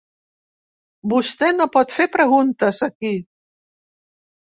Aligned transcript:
Vostè 1.11 1.49
no 1.57 1.67
pot 1.75 1.93
fer 1.97 2.07
preguntes 2.15 2.79
aquí. 2.87 3.13